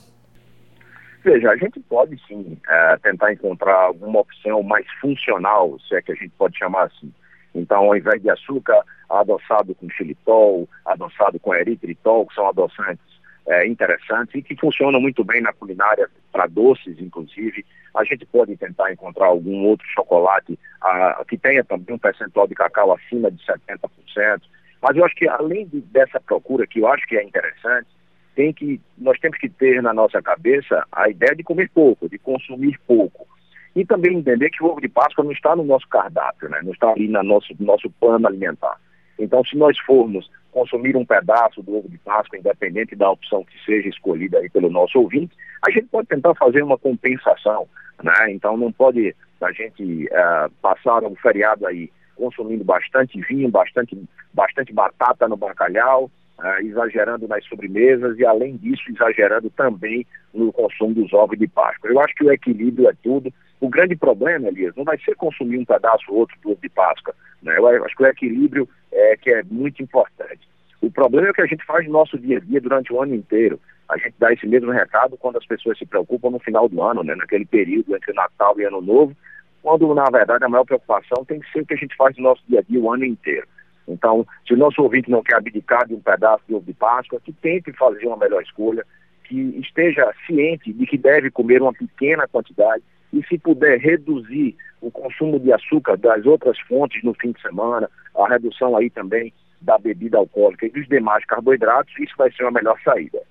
Veja, 1.22 1.50
a 1.50 1.56
gente 1.56 1.78
pode 1.80 2.18
sim 2.26 2.58
é, 2.66 2.96
tentar 3.02 3.30
encontrar 3.30 3.74
alguma 3.74 4.20
opção 4.20 4.62
mais 4.62 4.86
funcional, 5.00 5.78
se 5.80 5.94
é 5.94 6.00
que 6.00 6.12
a 6.12 6.14
gente 6.14 6.32
pode 6.38 6.56
chamar 6.56 6.84
assim. 6.84 7.12
Então, 7.54 7.84
ao 7.84 7.96
invés 7.96 8.22
de 8.22 8.30
açúcar, 8.30 8.82
adoçado 9.10 9.74
com 9.74 9.88
xilitol, 9.90 10.66
adoçado 10.84 11.38
com 11.38 11.54
eritritol, 11.54 12.26
que 12.26 12.34
são 12.34 12.48
adoçantes 12.48 13.04
é, 13.46 13.66
interessantes 13.66 14.34
e 14.34 14.42
que 14.42 14.56
funcionam 14.56 15.00
muito 15.00 15.22
bem 15.22 15.42
na 15.42 15.52
culinária 15.52 16.08
para 16.32 16.46
doces, 16.46 16.98
inclusive. 16.98 17.64
A 17.94 18.02
gente 18.04 18.24
pode 18.26 18.56
tentar 18.56 18.90
encontrar 18.92 19.26
algum 19.26 19.66
outro 19.66 19.86
chocolate 19.88 20.58
ah, 20.80 21.22
que 21.28 21.36
tenha 21.36 21.62
também 21.62 21.94
um 21.94 21.98
percentual 21.98 22.48
de 22.48 22.54
cacau 22.54 22.92
acima 22.92 23.30
de 23.30 23.38
70%. 23.44 24.40
Mas 24.84 24.98
eu 24.98 25.04
acho 25.06 25.14
que 25.14 25.26
além 25.26 25.66
de, 25.66 25.80
dessa 25.80 26.20
procura, 26.20 26.66
que 26.66 26.80
eu 26.80 26.86
acho 26.86 27.06
que 27.06 27.16
é 27.16 27.24
interessante, 27.24 27.88
tem 28.36 28.52
que, 28.52 28.78
nós 28.98 29.18
temos 29.18 29.38
que 29.38 29.48
ter 29.48 29.82
na 29.82 29.94
nossa 29.94 30.20
cabeça 30.20 30.84
a 30.92 31.08
ideia 31.08 31.34
de 31.34 31.42
comer 31.42 31.70
pouco, 31.72 32.06
de 32.06 32.18
consumir 32.18 32.78
pouco. 32.86 33.26
E 33.74 33.82
também 33.86 34.14
entender 34.14 34.50
que 34.50 34.62
o 34.62 34.66
ovo 34.66 34.82
de 34.82 34.88
Páscoa 34.90 35.24
não 35.24 35.32
está 35.32 35.56
no 35.56 35.64
nosso 35.64 35.88
cardápio, 35.88 36.50
né? 36.50 36.60
não 36.62 36.72
está 36.72 36.90
ali 36.90 37.08
no 37.08 37.22
nosso, 37.22 37.54
nosso 37.58 37.88
plano 37.98 38.28
alimentar. 38.28 38.78
Então, 39.18 39.42
se 39.42 39.56
nós 39.56 39.78
formos 39.78 40.30
consumir 40.52 40.94
um 40.96 41.06
pedaço 41.06 41.62
do 41.62 41.78
ovo 41.78 41.88
de 41.88 41.96
Páscoa, 41.96 42.38
independente 42.38 42.94
da 42.94 43.10
opção 43.10 43.42
que 43.42 43.64
seja 43.64 43.88
escolhida 43.88 44.38
aí 44.38 44.50
pelo 44.50 44.68
nosso 44.68 44.98
ouvinte, 44.98 45.34
a 45.66 45.70
gente 45.70 45.86
pode 45.86 46.08
tentar 46.08 46.34
fazer 46.34 46.62
uma 46.62 46.76
compensação, 46.76 47.66
né? 48.02 48.30
Então, 48.30 48.54
não 48.58 48.70
pode 48.70 49.16
a 49.40 49.50
gente 49.52 50.04
uh, 50.06 50.50
passar 50.60 51.02
um 51.04 51.14
feriado 51.16 51.66
aí 51.66 51.90
consumindo 52.14 52.64
bastante 52.64 53.20
vinho, 53.22 53.50
bastante, 53.50 53.96
bastante 54.32 54.72
batata 54.72 55.28
no 55.28 55.36
bacalhau, 55.36 56.10
uh, 56.38 56.60
exagerando 56.62 57.28
nas 57.28 57.44
sobremesas 57.46 58.18
e, 58.18 58.24
além 58.24 58.56
disso, 58.56 58.82
exagerando 58.88 59.50
também 59.50 60.06
no 60.32 60.52
consumo 60.52 60.94
dos 60.94 61.12
ovos 61.12 61.38
de 61.38 61.46
Páscoa. 61.46 61.90
Eu 61.90 62.00
acho 62.00 62.14
que 62.14 62.24
o 62.24 62.32
equilíbrio 62.32 62.88
é 62.88 62.94
tudo. 63.02 63.32
O 63.60 63.68
grande 63.68 63.96
problema, 63.96 64.48
Elias, 64.48 64.74
não 64.76 64.84
vai 64.84 64.98
ser 64.98 65.14
consumir 65.16 65.58
um 65.58 65.64
pedaço 65.64 66.04
ou 66.08 66.18
outro 66.18 66.36
do 66.42 66.50
ovo 66.50 66.60
de 66.60 66.68
Páscoa. 66.68 67.14
Né? 67.42 67.56
Eu 67.56 67.84
acho 67.84 67.96
que 67.96 68.02
o 68.02 68.06
equilíbrio 68.06 68.68
é 68.92 69.16
que 69.16 69.30
é 69.30 69.42
muito 69.44 69.82
importante. 69.82 70.48
O 70.80 70.90
problema 70.90 71.28
é 71.28 71.30
o 71.30 71.34
que 71.34 71.42
a 71.42 71.46
gente 71.46 71.64
faz 71.64 71.86
no 71.86 71.92
nosso 71.92 72.18
dia 72.18 72.38
a 72.38 72.40
dia 72.40 72.60
durante 72.60 72.92
o 72.92 73.00
ano 73.00 73.14
inteiro. 73.14 73.58
A 73.88 73.96
gente 73.96 74.14
dá 74.18 74.32
esse 74.32 74.46
mesmo 74.46 74.70
recado 74.70 75.16
quando 75.16 75.36
as 75.36 75.46
pessoas 75.46 75.78
se 75.78 75.86
preocupam 75.86 76.30
no 76.30 76.38
final 76.38 76.68
do 76.68 76.82
ano, 76.82 77.02
né? 77.02 77.14
naquele 77.14 77.44
período 77.44 77.94
entre 77.94 78.12
Natal 78.12 78.58
e 78.58 78.64
Ano 78.64 78.80
Novo, 78.80 79.16
quando, 79.64 79.94
na 79.94 80.04
verdade, 80.10 80.44
a 80.44 80.48
maior 80.48 80.66
preocupação 80.66 81.24
tem 81.24 81.40
que 81.40 81.50
ser 81.50 81.62
o 81.62 81.66
que 81.66 81.72
a 81.72 81.78
gente 81.78 81.96
faz 81.96 82.14
no 82.18 82.24
nosso 82.24 82.42
dia 82.46 82.58
a 82.58 82.62
dia 82.62 82.78
o 82.78 82.92
ano 82.92 83.06
inteiro. 83.06 83.48
Então, 83.88 84.26
se 84.46 84.52
o 84.52 84.58
nosso 84.58 84.82
ouvinte 84.82 85.10
não 85.10 85.22
quer 85.22 85.36
abdicar 85.36 85.88
de 85.88 85.94
um 85.94 86.00
pedaço 86.00 86.44
de 86.46 86.54
ovo 86.54 86.66
de 86.66 86.74
Páscoa, 86.74 87.18
que 87.18 87.32
tente 87.32 87.72
fazer 87.72 88.06
uma 88.06 88.18
melhor 88.18 88.42
escolha, 88.42 88.84
que 89.24 89.34
esteja 89.58 90.12
ciente 90.26 90.70
de 90.70 90.86
que 90.86 90.98
deve 90.98 91.30
comer 91.30 91.62
uma 91.62 91.72
pequena 91.72 92.28
quantidade 92.28 92.84
e 93.10 93.24
se 93.24 93.38
puder 93.38 93.78
reduzir 93.78 94.54
o 94.82 94.90
consumo 94.90 95.40
de 95.40 95.50
açúcar 95.50 95.96
das 95.96 96.26
outras 96.26 96.60
fontes 96.68 97.02
no 97.02 97.14
fim 97.14 97.32
de 97.32 97.40
semana, 97.40 97.88
a 98.14 98.28
redução 98.28 98.76
aí 98.76 98.90
também 98.90 99.32
da 99.62 99.78
bebida 99.78 100.18
alcoólica 100.18 100.66
e 100.66 100.70
dos 100.70 100.86
demais 100.88 101.24
carboidratos, 101.24 101.94
isso 101.98 102.12
vai 102.18 102.30
ser 102.32 102.42
uma 102.42 102.52
melhor 102.52 102.78
saída. 102.84 103.22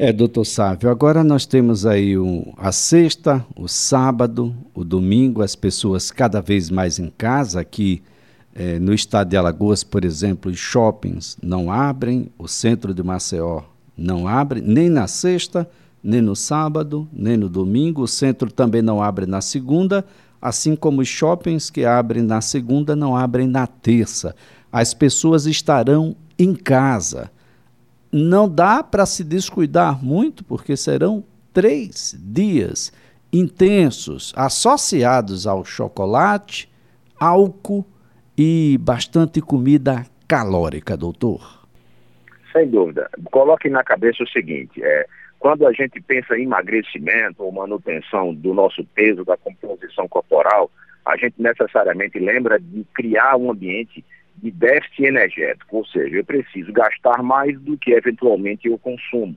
É, 0.00 0.12
doutor 0.12 0.44
Sávio, 0.44 0.90
agora 0.90 1.24
nós 1.24 1.44
temos 1.44 1.84
aí 1.84 2.16
um, 2.16 2.52
a 2.56 2.70
sexta, 2.70 3.44
o 3.56 3.66
sábado, 3.66 4.54
o 4.72 4.84
domingo, 4.84 5.42
as 5.42 5.56
pessoas 5.56 6.12
cada 6.12 6.40
vez 6.40 6.70
mais 6.70 7.00
em 7.00 7.08
casa, 7.18 7.60
aqui 7.60 8.00
é, 8.54 8.78
no 8.78 8.94
estado 8.94 9.30
de 9.30 9.36
Alagoas, 9.36 9.82
por 9.82 10.04
exemplo, 10.04 10.52
os 10.52 10.56
shoppings 10.56 11.36
não 11.42 11.68
abrem, 11.68 12.30
o 12.38 12.46
centro 12.46 12.94
de 12.94 13.02
Maceió 13.02 13.62
não 13.96 14.28
abre, 14.28 14.60
nem 14.60 14.88
na 14.88 15.08
sexta, 15.08 15.68
nem 16.00 16.20
no 16.20 16.36
sábado, 16.36 17.08
nem 17.12 17.36
no 17.36 17.48
domingo. 17.48 18.02
O 18.02 18.08
centro 18.08 18.52
também 18.52 18.80
não 18.82 19.02
abre 19.02 19.26
na 19.26 19.40
segunda, 19.40 20.04
assim 20.40 20.76
como 20.76 21.00
os 21.00 21.08
shoppings 21.08 21.70
que 21.70 21.84
abrem 21.84 22.22
na 22.22 22.40
segunda 22.40 22.94
não 22.94 23.16
abrem 23.16 23.48
na 23.48 23.66
terça. 23.66 24.32
As 24.70 24.94
pessoas 24.94 25.44
estarão 25.44 26.14
em 26.38 26.54
casa. 26.54 27.32
Não 28.12 28.48
dá 28.48 28.82
para 28.82 29.04
se 29.04 29.22
descuidar 29.22 30.02
muito, 30.02 30.44
porque 30.44 30.76
serão 30.76 31.24
três 31.52 32.16
dias 32.18 32.92
intensos, 33.32 34.32
associados 34.36 35.46
ao 35.46 35.64
chocolate, 35.64 36.70
álcool 37.20 37.84
e 38.36 38.78
bastante 38.80 39.40
comida 39.40 40.06
calórica, 40.26 40.96
doutor. 40.96 41.66
Sem 42.52 42.68
dúvida. 42.68 43.10
Coloque 43.30 43.68
na 43.68 43.84
cabeça 43.84 44.22
o 44.22 44.28
seguinte: 44.28 44.82
é, 44.82 45.06
quando 45.38 45.66
a 45.66 45.72
gente 45.72 46.00
pensa 46.00 46.36
em 46.36 46.44
emagrecimento 46.44 47.42
ou 47.42 47.52
manutenção 47.52 48.34
do 48.34 48.54
nosso 48.54 48.84
peso, 48.94 49.24
da 49.24 49.36
composição 49.36 50.08
corporal, 50.08 50.70
a 51.04 51.16
gente 51.16 51.34
necessariamente 51.38 52.18
lembra 52.18 52.58
de 52.58 52.84
criar 52.94 53.36
um 53.36 53.50
ambiente 53.50 54.04
de 54.42 54.50
déficit 54.50 55.04
energético, 55.04 55.78
ou 55.78 55.86
seja, 55.86 56.16
eu 56.16 56.24
preciso 56.24 56.72
gastar 56.72 57.22
mais 57.22 57.58
do 57.60 57.76
que 57.76 57.92
eventualmente 57.92 58.68
eu 58.68 58.78
consumo. 58.78 59.36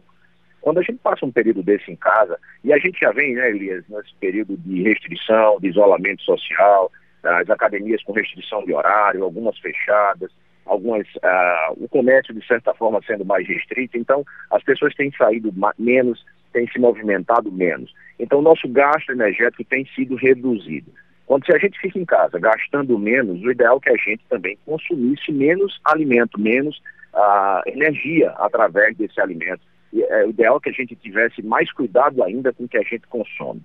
Quando 0.62 0.80
a 0.80 0.84
gente 0.84 1.00
passa 1.00 1.26
um 1.26 1.32
período 1.32 1.64
desse 1.64 1.92
em 1.92 1.96
casa, 1.96 2.38
e 2.64 2.72
a 2.72 2.78
gente 2.78 3.00
já 3.00 3.12
vem, 3.12 3.34
né, 3.34 3.50
Elias, 3.50 3.84
nesse 3.90 4.14
período 4.20 4.56
de 4.58 4.84
restrição, 4.84 5.60
de 5.60 5.70
isolamento 5.70 6.22
social, 6.22 6.92
as 7.24 7.50
academias 7.50 8.04
com 8.04 8.14
restrição 8.14 8.64
de 8.64 8.74
horário, 8.74 9.24
algumas 9.24 9.58
fechadas, 9.60 10.32
algumas, 10.66 11.08
uh, 11.16 11.74
o 11.78 11.88
comércio, 11.90 12.34
de 12.34 12.46
certa 12.46 12.74
forma, 12.74 13.02
sendo 13.06 13.26
mais 13.26 13.48
restrito. 13.48 13.98
Então, 13.98 14.24
as 14.52 14.64
pessoas 14.64 14.94
têm 14.96 15.12
saído 15.12 15.54
menos, 15.78 16.24
têm 16.54 16.68
se 16.68 16.80
movimentado 16.80 17.52
menos. 17.52 17.92
Então, 18.20 18.40
o 18.40 18.44
nosso 18.44 18.68
gasto 18.68 19.12
energético 19.12 19.64
tem 19.64 19.86
sido 19.96 20.16
reduzido. 20.16 20.92
Quando 21.26 21.46
se 21.46 21.56
a 21.56 21.58
gente 21.58 21.80
fica 21.80 21.98
em 21.98 22.06
casa 22.06 22.40
gastando 22.40 22.98
menos, 22.98 23.42
o 23.42 23.52
ideal 23.52 23.78
é 23.78 23.80
que 23.80 23.90
a 23.90 23.98
gente 23.98 24.24
também 24.30 24.58
consumisse 24.66 25.32
menos 25.32 25.80
alimento, 25.86 26.40
menos 26.40 26.82
uh, 27.14 27.62
energia 27.66 28.32
através 28.32 28.96
desse 28.98 29.20
alimento. 29.22 29.62
E, 29.94 30.04
é, 30.04 30.26
o 30.26 30.30
ideal 30.30 30.58
é 30.58 30.60
que 30.60 30.70
a 30.70 30.74
gente 30.74 30.96
tivesse 30.96 31.42
mais 31.42 31.72
cuidado 31.72 32.24
ainda 32.24 32.52
com 32.54 32.66
o 32.66 32.68
que 32.68 32.78
a 32.78 32.84
gente 32.84 33.08
consome. 33.08 33.62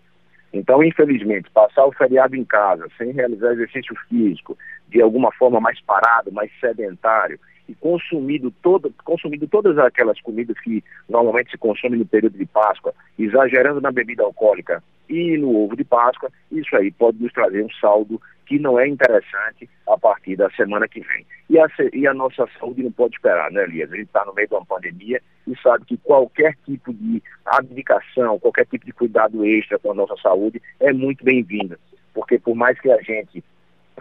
Então, 0.53 0.83
infelizmente, 0.83 1.51
passar 1.51 1.85
o 1.87 1.93
feriado 1.93 2.37
em 2.37 2.45
casa, 2.45 2.87
sem 2.97 3.13
realizar 3.13 3.53
exercício 3.53 3.95
físico, 4.09 4.57
de 4.89 5.03
alguma 5.03 5.33
forma 5.33 5.61
mais 5.61 5.81
parado, 5.81 6.33
mais 6.33 6.51
sedentário, 6.61 7.39
e 7.69 7.75
consumido, 7.75 8.53
todo, 8.63 8.93
consumido 9.05 9.47
todas 9.49 9.77
aquelas 9.79 10.21
comidas 10.21 10.59
que 10.61 10.83
normalmente 11.09 11.51
se 11.51 11.59
consomem 11.59 11.99
no 11.99 12.07
período 12.07 12.39
de 12.39 12.47
Páscoa, 12.47 12.95
exagerando 13.19 13.81
na 13.81 13.91
bebida 13.91 14.23
alcoólica 14.23 14.83
e 15.09 15.37
no 15.39 15.65
ovo 15.65 15.77
de 15.77 15.85
Páscoa, 15.85 16.31
isso 16.51 16.75
aí 16.77 16.91
pode 16.91 17.23
nos 17.23 17.33
trazer 17.33 17.65
um 17.65 17.71
saldo 17.81 18.21
que 18.45 18.59
não 18.59 18.79
é 18.79 18.87
interessante 18.87 19.69
a 19.89 19.99
partir 19.99 20.37
da 20.37 20.49
semana 20.51 20.87
que 20.87 21.01
vem. 21.01 21.27
E 21.51 21.59
a, 21.59 21.67
e 21.93 22.07
a 22.07 22.15
nossa 22.15 22.47
saúde 22.59 22.83
não 22.83 22.93
pode 22.93 23.17
esperar, 23.17 23.51
né, 23.51 23.65
Elias? 23.65 23.93
A 23.93 23.97
gente 23.97 24.07
está 24.07 24.25
no 24.25 24.35
meio 24.35 24.49
de 24.49 24.55
uma 24.55 24.65
pandemia 24.65 25.21
e 25.47 25.57
sabe 25.61 25.85
que 25.85 25.97
qualquer 25.97 26.57
tipo 26.65 26.93
de 26.93 27.23
abdicação, 27.45 28.39
qualquer 28.39 28.67
tipo 28.67 28.85
de 28.85 28.93
cuidado 28.93 29.45
extra 29.45 29.79
com 29.79 29.93
a 29.93 29.95
nossa 29.95 30.17
saúde 30.23 30.63
é 30.81 30.93
muito 30.93 31.25
bem-vinda. 31.25 31.79
Porque 32.15 32.39
por 32.39 32.55
mais 32.55 32.81
que 32.81 32.91
a 32.91 33.01
gente 33.03 33.45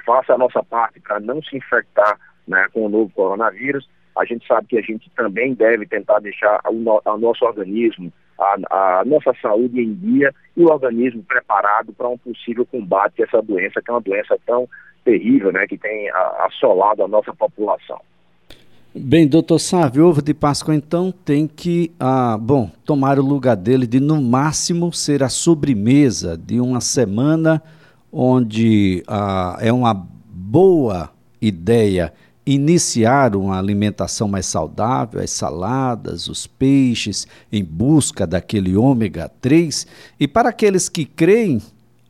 faça 0.05 0.33
a 0.33 0.37
nossa 0.37 0.63
parte 0.63 0.99
para 0.99 1.19
não 1.19 1.41
se 1.41 1.57
infectar 1.57 2.17
né, 2.47 2.67
com 2.73 2.85
o 2.85 2.89
novo 2.89 3.11
coronavírus, 3.13 3.87
a 4.17 4.23
gente 4.23 4.47
sabe 4.47 4.67
que 4.67 4.77
a 4.77 4.81
gente 4.81 5.09
também 5.15 5.53
deve 5.53 5.85
tentar 5.85 6.19
deixar 6.19 6.61
o, 6.69 6.73
no, 6.73 7.01
o 7.05 7.17
nosso 7.17 7.43
organismo, 7.45 8.11
a, 8.39 8.99
a, 8.99 9.05
nossa 9.05 9.33
saúde 9.41 9.81
em 9.81 9.93
dia 9.93 10.33
e 10.55 10.63
o 10.63 10.71
organismo 10.71 11.23
preparado 11.23 11.93
para 11.93 12.07
um 12.07 12.17
possível 12.17 12.65
combate 12.65 13.21
a 13.21 13.25
essa 13.25 13.41
doença, 13.41 13.81
que 13.81 13.91
é 13.91 13.93
uma 13.93 14.01
doença 14.01 14.37
tão 14.45 14.67
terrível, 15.03 15.51
né, 15.51 15.67
que 15.67 15.77
tem 15.77 16.09
assolado 16.39 17.03
a 17.03 17.07
nossa 17.07 17.33
população. 17.33 17.99
Bem, 18.97 19.27
doutor 19.27 19.59
Sávio, 19.59 20.07
ovo 20.07 20.21
de 20.21 20.33
Páscoa 20.33 20.73
então 20.73 21.11
tem 21.11 21.47
que, 21.47 21.91
ah, 21.99 22.37
bom, 22.39 22.71
tomar 22.85 23.19
o 23.19 23.21
lugar 23.21 23.57
dele 23.57 23.85
de 23.85 23.99
no 23.99 24.21
máximo 24.21 24.93
ser 24.93 25.21
a 25.21 25.27
sobremesa 25.27 26.37
de 26.37 26.61
uma 26.61 26.79
semana 26.79 27.61
onde 28.09 29.03
ah, 29.05 29.57
é 29.59 29.73
uma 29.73 29.93
boa 29.93 31.11
ideia 31.41 32.13
iniciar 32.45 33.35
uma 33.35 33.57
alimentação 33.57 34.27
mais 34.27 34.45
saudável, 34.45 35.21
as 35.21 35.31
saladas, 35.31 36.27
os 36.27 36.45
peixes, 36.45 37.27
em 37.51 37.63
busca 37.63 38.27
daquele 38.27 38.75
ômega 38.75 39.31
3. 39.41 39.87
E 40.19 40.27
para 40.27 40.49
aqueles 40.49 40.87
que 40.87 41.05
creem, 41.05 41.61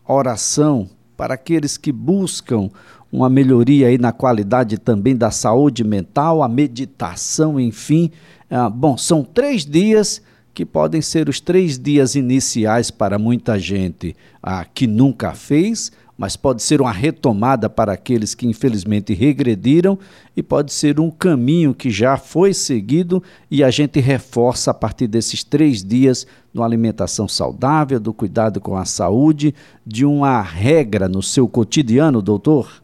oração, 0.06 0.90
para 1.16 1.36
aqueles 1.36 1.78
que 1.78 1.92
buscam 1.92 2.70
uma 3.12 3.30
melhoria 3.30 3.88
aí 3.88 3.98
na 3.98 4.12
qualidade 4.12 4.78
também 4.78 5.16
da 5.16 5.32
saúde 5.32 5.84
mental, 5.84 6.44
a 6.44 6.50
meditação, 6.50 7.58
enfim. 7.58 8.12
Ah, 8.50 8.70
bom, 8.70 8.98
são 8.98 9.24
três 9.24 9.66
dias 9.66 10.22
que 10.54 10.66
podem 10.66 11.02
ser 11.02 11.30
os 11.30 11.40
três 11.40 11.80
dias 11.80 12.16
iniciais 12.16 12.92
para 12.92 13.18
muita 13.18 13.58
gente 13.58 14.16
ah, 14.44 14.66
que 14.66 14.86
nunca 14.88 15.34
fez, 15.34 15.92
mas 16.18 16.38
pode 16.38 16.64
ser 16.64 16.82
uma 16.82 16.92
retomada 16.92 17.70
para 17.70 17.94
aqueles 17.94 18.34
que 18.34 18.48
infelizmente 18.48 19.14
regrediram 19.14 19.98
e 20.36 20.42
pode 20.42 20.72
ser 20.72 21.00
um 21.00 21.12
caminho 21.12 21.74
que 21.74 21.90
já 21.90 22.18
foi 22.18 22.54
seguido 22.54 23.22
e 23.52 23.64
a 23.64 23.70
gente 23.70 24.00
reforça 24.00 24.72
a 24.72 24.74
partir 24.74 25.08
desses 25.08 25.44
três 25.44 25.84
dias 25.84 26.26
de 26.54 26.60
uma 26.60 26.66
alimentação 26.66 27.28
saudável, 27.28 28.00
do 28.00 28.14
cuidado 28.14 28.62
com 28.62 28.78
a 28.78 28.86
saúde, 28.86 29.54
de 29.86 30.06
uma 30.06 30.42
regra 30.42 31.08
no 31.10 31.22
seu 31.22 31.48
cotidiano, 31.48 32.22
doutor? 32.22 32.82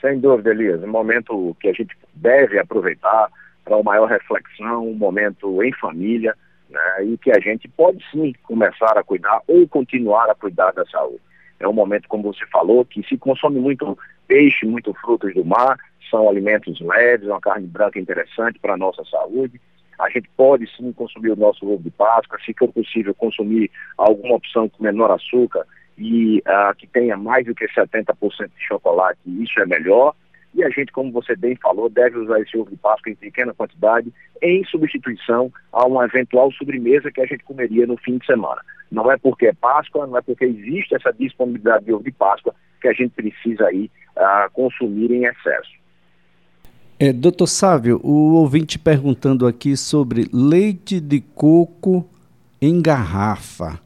Sem 0.00 0.18
dúvida, 0.18 0.50
Elias. 0.50 0.82
Um 0.82 0.88
momento 0.88 1.56
que 1.60 1.68
a 1.68 1.72
gente 1.72 1.94
deve 2.14 2.58
aproveitar 2.58 3.28
para 3.64 3.76
uma 3.76 3.82
maior 3.82 4.08
reflexão, 4.08 4.88
um 4.88 4.94
momento 4.94 5.62
em 5.62 5.72
família, 5.74 6.34
né, 6.70 7.04
e 7.04 7.18
que 7.18 7.30
a 7.30 7.40
gente 7.40 7.68
pode 7.68 8.02
sim 8.10 8.32
começar 8.42 8.96
a 8.96 9.02
cuidar 9.02 9.40
ou 9.46 9.66
continuar 9.68 10.30
a 10.30 10.34
cuidar 10.34 10.72
da 10.72 10.84
saúde. 10.86 11.20
É 11.60 11.66
um 11.66 11.72
momento, 11.72 12.08
como 12.08 12.32
você 12.32 12.46
falou, 12.46 12.84
que 12.84 13.02
se 13.02 13.16
consome 13.18 13.58
muito 13.58 13.98
peixe, 14.26 14.66
muito 14.66 14.92
frutos 14.94 15.34
do 15.34 15.44
mar, 15.44 15.76
são 16.10 16.28
alimentos 16.28 16.80
leves, 16.80 17.26
uma 17.26 17.40
carne 17.40 17.66
branca 17.66 17.98
interessante 17.98 18.58
para 18.58 18.74
a 18.74 18.78
nossa 18.78 19.04
saúde. 19.04 19.60
A 19.98 20.08
gente 20.10 20.28
pode 20.36 20.68
sim 20.76 20.92
consumir 20.92 21.30
o 21.30 21.36
nosso 21.36 21.68
ovo 21.68 21.82
de 21.82 21.90
Páscoa, 21.90 22.38
se 22.44 22.54
for 22.56 22.72
possível 22.72 23.14
consumir 23.14 23.70
alguma 23.96 24.36
opção 24.36 24.68
com 24.68 24.82
menor 24.82 25.10
açúcar 25.10 25.66
e 25.96 26.38
uh, 26.38 26.74
que 26.76 26.86
tenha 26.86 27.16
mais 27.16 27.44
do 27.44 27.54
que 27.54 27.66
70% 27.66 28.14
de 28.56 28.66
chocolate, 28.66 29.18
isso 29.26 29.58
é 29.58 29.66
melhor. 29.66 30.14
E 30.54 30.64
a 30.64 30.70
gente, 30.70 30.92
como 30.92 31.12
você 31.12 31.36
bem 31.36 31.56
falou, 31.56 31.90
deve 31.90 32.18
usar 32.18 32.40
esse 32.40 32.56
ovo 32.56 32.70
de 32.70 32.76
Páscoa 32.76 33.10
em 33.10 33.16
pequena 33.16 33.52
quantidade 33.52 34.12
em 34.40 34.64
substituição 34.64 35.52
a 35.72 35.86
uma 35.86 36.04
eventual 36.04 36.50
sobremesa 36.52 37.10
que 37.10 37.20
a 37.20 37.26
gente 37.26 37.44
comeria 37.44 37.86
no 37.86 37.96
fim 37.96 38.18
de 38.18 38.26
semana. 38.26 38.62
Não 38.90 39.10
é 39.10 39.16
porque 39.16 39.46
é 39.46 39.52
Páscoa, 39.52 40.06
não 40.06 40.16
é 40.16 40.22
porque 40.22 40.44
existe 40.44 40.94
essa 40.94 41.12
disponibilidade 41.12 41.84
de 41.84 41.92
ovo 41.92 42.04
de 42.04 42.12
Páscoa 42.12 42.54
que 42.80 42.88
a 42.88 42.92
gente 42.92 43.10
precisa 43.10 43.66
aí 43.66 43.90
uh, 44.16 44.50
consumir 44.52 45.10
em 45.10 45.24
excesso. 45.24 45.78
É, 47.00 47.12
doutor 47.12 47.46
Sávio, 47.46 48.00
o 48.02 48.34
ouvinte 48.34 48.78
perguntando 48.78 49.46
aqui 49.46 49.76
sobre 49.76 50.28
leite 50.32 50.98
de 50.98 51.20
coco 51.20 52.04
em 52.60 52.82
garrafa. 52.82 53.78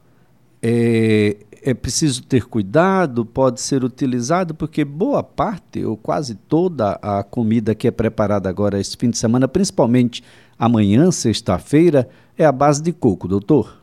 É, 0.63 1.37
é 1.63 1.75
preciso 1.75 2.25
ter 2.25 2.47
cuidado, 2.47 3.27
pode 3.27 3.61
ser 3.61 3.85
utilizado, 3.85 4.55
porque 4.55 4.85
boa 4.85 5.23
parte, 5.23 5.85
ou 5.85 5.97
quase 5.97 6.35
toda 6.35 6.93
a 7.03 7.23
comida 7.23 7.75
que 7.75 7.87
é 7.87 7.91
preparada 7.91 8.49
agora 8.49 8.81
esse 8.81 8.97
fim 8.97 9.11
de 9.11 9.19
semana, 9.19 9.47
principalmente 9.47 10.25
amanhã, 10.59 11.11
sexta-feira, 11.11 12.09
é 12.39 12.45
a 12.47 12.53
base 12.53 12.83
de 12.83 12.93
coco, 12.93 13.29
doutor. 13.29 13.82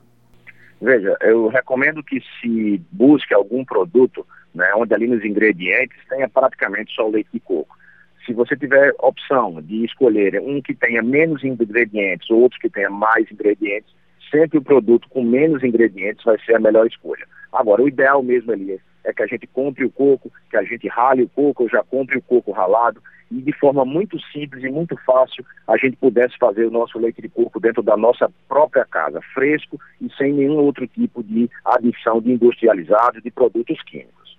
Veja, 0.80 1.16
eu 1.20 1.48
recomendo 1.48 2.02
que 2.02 2.22
se 2.40 2.80
busque 2.90 3.34
algum 3.34 3.64
produto 3.64 4.26
né, 4.54 4.72
onde 4.76 4.94
ali 4.94 5.06
nos 5.06 5.24
ingredientes 5.24 5.98
tenha 6.08 6.28
praticamente 6.28 6.94
só 6.94 7.06
leite 7.06 7.28
de 7.32 7.40
coco. 7.40 7.76
Se 8.24 8.32
você 8.32 8.56
tiver 8.56 8.92
opção 8.98 9.60
de 9.62 9.84
escolher 9.84 10.40
um 10.40 10.60
que 10.60 10.74
tenha 10.74 11.02
menos 11.02 11.44
ingredientes 11.44 12.30
ou 12.30 12.40
outro 12.40 12.58
que 12.58 12.70
tenha 12.70 12.90
mais 12.90 13.30
ingredientes, 13.30 13.92
sempre 14.30 14.58
o 14.58 14.62
produto 14.62 15.08
com 15.08 15.22
menos 15.22 15.62
ingredientes 15.62 16.24
vai 16.24 16.38
ser 16.40 16.54
a 16.54 16.60
melhor 16.60 16.86
escolha. 16.86 17.26
Agora, 17.52 17.82
o 17.82 17.88
ideal 17.88 18.22
mesmo 18.22 18.52
ali 18.52 18.80
é 19.04 19.12
que 19.12 19.22
a 19.22 19.26
gente 19.26 19.46
compre 19.46 19.84
o 19.84 19.90
coco, 19.90 20.30
que 20.50 20.56
a 20.56 20.62
gente 20.62 20.88
rale 20.88 21.22
o 21.22 21.28
coco, 21.28 21.64
ou 21.64 21.68
já 21.68 21.82
compre 21.82 22.18
o 22.18 22.22
coco 22.22 22.52
ralado, 22.52 23.00
e 23.30 23.40
de 23.40 23.52
forma 23.52 23.84
muito 23.84 24.18
simples 24.32 24.64
e 24.64 24.68
muito 24.68 24.96
fácil 25.06 25.44
a 25.66 25.76
gente 25.76 25.96
pudesse 25.96 26.36
fazer 26.36 26.66
o 26.66 26.70
nosso 26.70 26.98
leite 26.98 27.22
de 27.22 27.28
coco 27.28 27.60
dentro 27.60 27.82
da 27.82 27.96
nossa 27.96 28.30
própria 28.48 28.84
casa, 28.84 29.20
fresco 29.32 29.80
e 30.00 30.10
sem 30.16 30.32
nenhum 30.32 30.56
outro 30.56 30.86
tipo 30.86 31.22
de 31.22 31.48
adição 31.64 32.20
de 32.20 32.32
industrializado 32.32 33.20
de 33.20 33.30
produtos 33.30 33.80
químicos. 33.84 34.36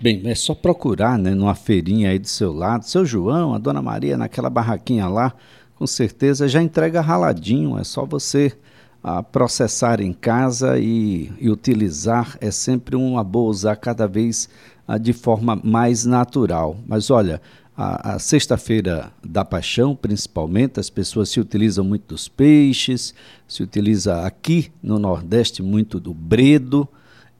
Bem, 0.00 0.22
é 0.26 0.34
só 0.34 0.54
procurar, 0.54 1.18
né, 1.18 1.30
numa 1.30 1.54
feirinha 1.54 2.10
aí 2.10 2.18
do 2.18 2.28
seu 2.28 2.52
lado, 2.52 2.84
seu 2.84 3.04
João, 3.04 3.54
a 3.54 3.58
Dona 3.58 3.82
Maria, 3.82 4.16
naquela 4.16 4.50
barraquinha 4.50 5.08
lá, 5.08 5.32
com 5.74 5.86
certeza 5.86 6.46
já 6.46 6.62
entrega 6.62 7.00
raladinho, 7.00 7.78
é 7.78 7.82
só 7.82 8.04
você 8.04 8.52
a 9.06 9.22
processar 9.22 10.00
em 10.00 10.12
casa 10.12 10.80
e, 10.80 11.30
e, 11.40 11.48
utilizar 11.48 12.36
é 12.40 12.50
sempre 12.50 12.96
uma 12.96 13.22
boa 13.22 13.48
usar 13.48 13.76
cada 13.76 14.08
vez 14.08 14.48
a, 14.84 14.98
de 14.98 15.12
forma 15.12 15.54
mais 15.62 16.04
natural. 16.04 16.76
Mas 16.88 17.08
olha, 17.08 17.40
a, 17.76 18.14
a 18.14 18.18
sexta-feira 18.18 19.12
da 19.24 19.44
paixão, 19.44 19.94
principalmente, 19.94 20.80
as 20.80 20.90
pessoas 20.90 21.28
se 21.28 21.38
utilizam 21.38 21.84
muito 21.84 22.08
dos 22.08 22.26
peixes, 22.26 23.14
se 23.46 23.62
utiliza 23.62 24.22
aqui 24.22 24.72
no 24.82 24.98
Nordeste 24.98 25.62
muito 25.62 26.00
do 26.00 26.12
bredo 26.12 26.88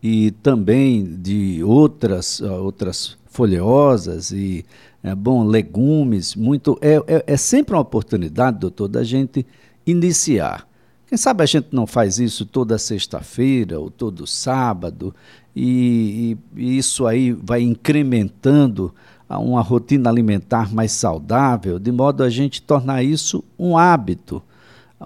e 0.00 0.30
também 0.44 1.16
de 1.16 1.64
outras, 1.64 2.40
outras 2.40 3.18
folheosas 3.26 4.30
e 4.30 4.64
é 5.02 5.16
bom 5.16 5.42
legumes, 5.42 6.36
muito 6.36 6.78
é, 6.80 6.94
é, 7.08 7.24
é 7.26 7.36
sempre 7.36 7.74
uma 7.74 7.82
oportunidade, 7.82 8.60
doutor, 8.60 8.86
da 8.86 9.02
gente 9.02 9.44
iniciar 9.84 10.64
quem 11.06 11.16
sabe 11.16 11.42
a 11.42 11.46
gente 11.46 11.68
não 11.70 11.86
faz 11.86 12.18
isso 12.18 12.44
toda 12.44 12.78
sexta-feira 12.78 13.78
ou 13.78 13.90
todo 13.90 14.26
sábado 14.26 15.14
e, 15.54 16.36
e, 16.56 16.76
isso 16.76 17.06
aí 17.06 17.32
vai 17.32 17.62
incrementando 17.62 18.94
uma 19.28 19.62
rotina 19.62 20.10
alimentar 20.10 20.72
mais 20.72 20.92
saudável, 20.92 21.78
de 21.78 21.90
modo 21.90 22.22
a 22.22 22.30
gente 22.30 22.62
tornar 22.62 23.02
isso 23.02 23.42
um 23.58 23.76
hábito, 23.76 24.42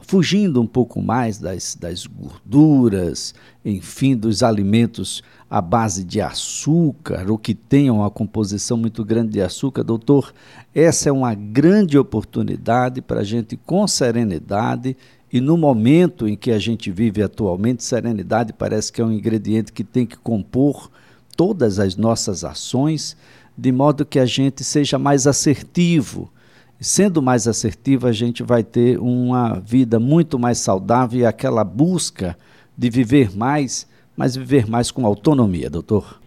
fugindo 0.03 0.61
um 0.61 0.67
pouco 0.67 1.01
mais 1.01 1.39
das, 1.39 1.77
das 1.79 2.07
gorduras, 2.07 3.35
enfim, 3.65 4.17
dos 4.17 4.43
alimentos 4.43 5.23
à 5.49 5.61
base 5.61 6.05
de 6.05 6.21
açúcar 6.21 7.31
ou 7.31 7.37
que 7.37 7.55
tenham 7.55 7.97
uma 7.97 8.11
composição 8.11 8.77
muito 8.77 9.05
grande 9.05 9.33
de 9.33 9.43
açúcar. 9.43 9.83
Doutor, 9.83 10.33
essa 10.75 11.09
é 11.09 11.13
uma 11.13 11.35
grande 11.35 11.99
oportunidade 11.99 13.01
para 13.01 13.21
a 13.21 13.25
gente, 13.25 13.57
com 13.57 13.87
serenidade, 13.87 14.97
e 15.33 15.41
no 15.41 15.57
momento 15.57 16.27
em 16.27 16.37
que 16.37 16.51
a 16.51 16.59
gente 16.59 16.91
vive 16.91 17.23
atualmente, 17.23 17.85
serenidade 17.85 18.53
parece 18.53 18.93
que 18.93 19.01
é 19.01 19.05
um 19.05 19.13
ingrediente 19.13 19.73
que 19.73 19.85
tem 19.85 20.05
que 20.05 20.17
compor 20.17 20.91
todas 21.37 21.79
as 21.79 21.97
nossas 21.97 22.43
ações, 22.43 23.17
de 23.57 23.71
modo 23.71 24.05
que 24.05 24.19
a 24.19 24.27
gente 24.27 24.65
seja 24.65 24.99
mais 24.99 25.29
assertivo. 25.29 26.33
Sendo 26.81 27.23
mais 27.23 27.47
assertivo, 27.47 28.09
a 28.09 28.13
gente 28.13 28.43
vai 28.43 28.65
ter 28.65 28.99
uma 28.99 29.61
vida 29.61 30.01
muito 30.01 30.39
mais 30.39 30.59
saudável 30.59 31.21
e 31.21 31.27
aquela 31.27 31.63
busca 31.63 32.37
de 32.77 32.91
viver 32.91 33.37
mais, 33.37 33.89
mas 34.17 34.35
viver 34.35 34.67
mais 34.67 34.91
com 34.91 35.07
autonomia, 35.07 35.71
doutor. 35.71 36.21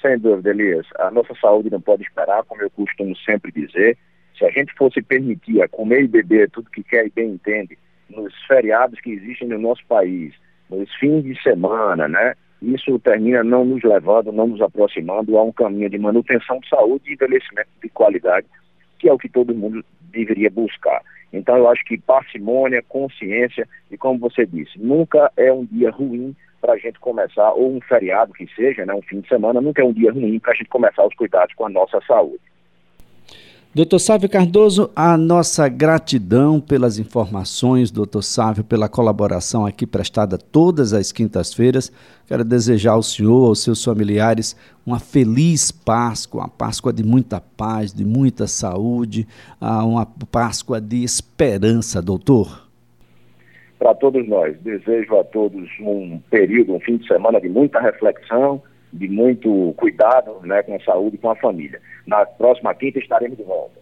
Sem 0.00 0.18
dúvida, 0.18 0.50
Elias. 0.50 0.86
A 0.98 1.10
nossa 1.10 1.34
saúde 1.40 1.68
não 1.68 1.80
pode 1.80 2.02
esperar, 2.02 2.44
como 2.44 2.62
eu 2.62 2.70
costumo 2.70 3.14
sempre 3.18 3.50
dizer 3.50 3.98
Se 4.38 4.44
a 4.44 4.50
gente 4.50 4.72
fosse 4.74 5.02
permitir 5.02 5.60
a 5.60 5.68
comer 5.68 6.04
e 6.04 6.08
beber 6.08 6.48
tudo 6.50 6.70
que 6.70 6.82
quer 6.82 7.06
e 7.06 7.10
bem 7.10 7.30
entende, 7.32 7.76
nos 8.10 8.34
feriados 8.46 9.00
que 9.00 9.10
existem 9.10 9.48
no 9.48 9.58
nosso 9.58 9.84
país, 9.86 10.34
nos 10.68 10.92
fins 10.96 11.24
de 11.24 11.40
semana, 11.42 12.08
né? 12.08 12.34
Isso 12.62 12.98
termina 12.98 13.42
não 13.42 13.64
nos 13.64 13.82
levando, 13.82 14.32
não 14.32 14.48
nos 14.48 14.60
aproximando 14.60 15.38
a 15.38 15.42
um 15.42 15.52
caminho 15.52 15.88
de 15.88 15.98
manutenção 15.98 16.60
de 16.60 16.68
saúde 16.68 17.10
e 17.10 17.14
envelhecimento 17.14 17.70
de 17.82 17.88
qualidade, 17.88 18.46
que 18.98 19.08
é 19.08 19.12
o 19.12 19.18
que 19.18 19.28
todo 19.28 19.54
mundo 19.54 19.82
deveria 20.12 20.50
buscar. 20.50 21.00
Então 21.32 21.56
eu 21.56 21.68
acho 21.68 21.84
que 21.84 21.96
parcimônia, 21.96 22.82
consciência 22.86 23.66
e 23.90 23.96
como 23.96 24.18
você 24.18 24.44
disse, 24.44 24.78
nunca 24.78 25.32
é 25.36 25.52
um 25.52 25.64
dia 25.64 25.90
ruim 25.90 26.34
para 26.60 26.74
a 26.74 26.78
gente 26.78 27.00
começar, 27.00 27.52
ou 27.52 27.74
um 27.74 27.80
feriado 27.80 28.34
que 28.34 28.46
seja, 28.54 28.84
né, 28.84 28.92
um 28.92 29.00
fim 29.00 29.20
de 29.20 29.28
semana, 29.28 29.60
nunca 29.60 29.80
é 29.80 29.84
um 29.84 29.92
dia 29.92 30.12
ruim 30.12 30.38
para 30.38 30.52
a 30.52 30.54
gente 30.54 30.68
começar 30.68 31.06
os 31.06 31.14
cuidados 31.14 31.54
com 31.54 31.64
a 31.64 31.70
nossa 31.70 31.98
saúde. 32.02 32.40
Doutor 33.72 34.00
Sávio 34.00 34.28
Cardoso, 34.28 34.90
a 34.96 35.16
nossa 35.16 35.68
gratidão 35.68 36.60
pelas 36.60 36.98
informações, 36.98 37.92
doutor 37.92 38.22
Sávio, 38.22 38.64
pela 38.64 38.88
colaboração 38.88 39.64
aqui 39.64 39.86
prestada 39.86 40.36
todas 40.36 40.92
as 40.92 41.12
quintas-feiras. 41.12 41.92
Quero 42.26 42.42
desejar 42.42 42.94
ao 42.94 43.02
senhor, 43.04 43.46
aos 43.46 43.62
seus 43.62 43.84
familiares, 43.84 44.56
uma 44.84 44.98
feliz 44.98 45.70
Páscoa, 45.70 46.40
uma 46.40 46.48
Páscoa 46.48 46.92
de 46.92 47.04
muita 47.04 47.40
paz, 47.40 47.94
de 47.94 48.04
muita 48.04 48.48
saúde, 48.48 49.24
ah, 49.60 49.84
uma 49.84 50.04
Páscoa 50.04 50.80
de 50.80 51.04
esperança, 51.04 52.02
doutor. 52.02 52.68
Para 53.78 53.94
todos 53.94 54.26
nós, 54.26 54.58
desejo 54.62 55.16
a 55.16 55.22
todos 55.22 55.70
um 55.80 56.18
período, 56.28 56.74
um 56.74 56.80
fim 56.80 56.96
de 56.96 57.06
semana 57.06 57.40
de 57.40 57.48
muita 57.48 57.78
reflexão, 57.78 58.60
de 58.92 59.08
muito 59.08 59.72
cuidado 59.76 60.40
né, 60.42 60.60
com 60.64 60.74
a 60.74 60.80
saúde 60.80 61.14
e 61.14 61.18
com 61.18 61.30
a 61.30 61.36
família. 61.36 61.80
Na 62.10 62.26
próxima 62.26 62.74
quinta 62.74 62.98
estaremos 62.98 63.38
de 63.38 63.44
volta. 63.44 63.78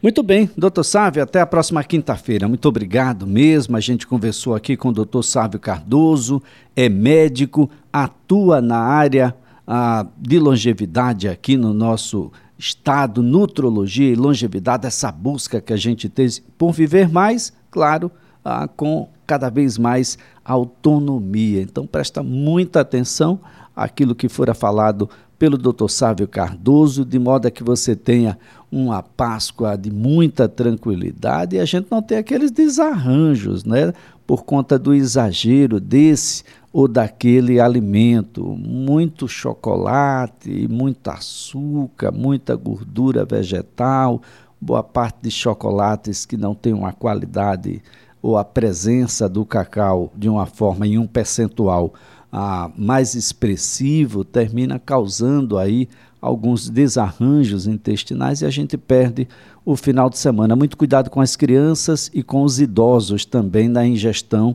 Muito 0.00 0.22
bem, 0.22 0.48
doutor 0.56 0.84
Sávio, 0.84 1.24
até 1.24 1.40
a 1.40 1.46
próxima 1.46 1.82
quinta-feira. 1.82 2.46
Muito 2.46 2.68
obrigado 2.68 3.26
mesmo. 3.26 3.76
A 3.76 3.80
gente 3.80 4.06
conversou 4.06 4.54
aqui 4.54 4.76
com 4.76 4.90
o 4.90 4.92
doutor 4.92 5.24
Sávio 5.24 5.58
Cardoso, 5.58 6.40
é 6.76 6.88
médico, 6.88 7.68
atua 7.92 8.60
na 8.60 8.78
área 8.78 9.34
ah, 9.66 10.06
de 10.16 10.38
longevidade 10.38 11.28
aqui 11.28 11.56
no 11.56 11.74
nosso 11.74 12.30
estado, 12.56 13.24
nutrologia 13.24 14.12
e 14.12 14.14
longevidade, 14.14 14.86
essa 14.86 15.10
busca 15.10 15.60
que 15.60 15.72
a 15.72 15.76
gente 15.76 16.08
tem 16.08 16.28
por 16.56 16.70
viver 16.70 17.08
mais, 17.08 17.52
claro, 17.72 18.08
ah, 18.44 18.68
com 18.68 19.08
cada 19.26 19.50
vez 19.50 19.76
mais 19.76 20.16
autonomia. 20.44 21.60
Então 21.60 21.88
presta 21.88 22.22
muita 22.22 22.82
atenção 22.82 23.40
àquilo 23.74 24.14
que 24.14 24.28
fora 24.28 24.54
falado 24.54 25.10
pelo 25.38 25.58
Dr. 25.58 25.88
Sávio 25.88 26.26
Cardoso, 26.26 27.04
de 27.04 27.18
modo 27.18 27.46
a 27.46 27.50
que 27.50 27.62
você 27.62 27.94
tenha 27.94 28.38
uma 28.70 29.02
Páscoa 29.02 29.76
de 29.76 29.90
muita 29.90 30.48
tranquilidade 30.48 31.56
e 31.56 31.60
a 31.60 31.64
gente 31.64 31.88
não 31.90 32.02
tenha 32.02 32.20
aqueles 32.20 32.50
desarranjos, 32.50 33.64
né? 33.64 33.92
Por 34.26 34.44
conta 34.44 34.78
do 34.78 34.92
exagero 34.92 35.78
desse 35.78 36.42
ou 36.72 36.88
daquele 36.88 37.60
alimento. 37.60 38.44
Muito 38.44 39.28
chocolate, 39.28 40.66
muito 40.68 41.08
açúcar, 41.08 42.10
muita 42.10 42.56
gordura 42.56 43.24
vegetal, 43.24 44.20
boa 44.60 44.82
parte 44.82 45.18
de 45.22 45.30
chocolates 45.30 46.26
que 46.26 46.36
não 46.36 46.54
tem 46.54 46.72
uma 46.72 46.92
qualidade 46.92 47.82
ou 48.20 48.36
a 48.36 48.44
presença 48.44 49.28
do 49.28 49.44
cacau 49.44 50.10
de 50.16 50.28
uma 50.28 50.46
forma 50.46 50.86
em 50.86 50.98
um 50.98 51.06
percentual 51.06 51.94
ah, 52.38 52.70
mais 52.76 53.14
expressivo 53.14 54.22
termina 54.22 54.78
causando 54.78 55.56
aí 55.56 55.88
alguns 56.20 56.68
desarranjos 56.68 57.66
intestinais 57.66 58.42
e 58.42 58.44
a 58.44 58.50
gente 58.50 58.76
perde 58.76 59.26
o 59.64 59.74
final 59.74 60.10
de 60.10 60.18
semana. 60.18 60.54
Muito 60.54 60.76
cuidado 60.76 61.08
com 61.08 61.22
as 61.22 61.34
crianças 61.34 62.10
e 62.12 62.22
com 62.22 62.42
os 62.42 62.60
idosos 62.60 63.24
também 63.24 63.70
na 63.70 63.86
ingestão 63.86 64.54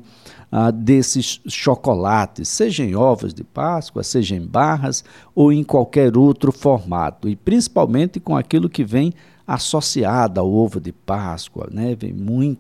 ah, 0.51 0.69
desses 0.69 1.41
chocolates, 1.47 2.50
seja 2.50 2.83
em 2.83 2.95
ovos 2.95 3.33
de 3.33 3.43
Páscoa, 3.43 4.03
seja 4.03 4.35
em 4.35 4.45
barras 4.45 5.03
ou 5.33 5.51
em 5.51 5.63
qualquer 5.63 6.15
outro 6.15 6.51
formato, 6.51 7.27
e 7.27 7.36
principalmente 7.36 8.19
com 8.19 8.38
aquilo 8.38 8.69
que 8.69 8.84
vem 8.84 9.12
associado 9.47 10.39
ao 10.39 10.53
ovo 10.53 10.79
de 10.79 10.91
Páscoa, 10.91 11.67
né? 11.71 11.95
Vem 11.95 12.13
muito 12.13 12.60